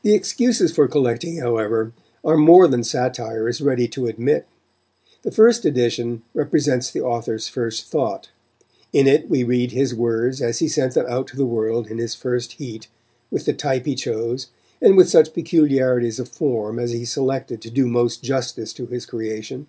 [0.00, 1.92] The excuses for collecting, however,
[2.24, 4.46] are more than satire is ready to admit.
[5.20, 8.30] The first edition represents the author's first thought;
[8.94, 11.98] in it we read his words as he sent them out to the world in
[11.98, 12.88] his first heat,
[13.30, 14.46] with the type he chose,
[14.80, 19.04] and with such peculiarities of form as he selected to do most justice to his
[19.04, 19.66] creation.